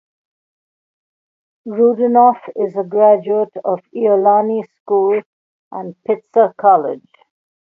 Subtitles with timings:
[1.67, 5.21] Rudinoff is a graduate of Iolani School
[5.71, 7.07] and Pitzer College.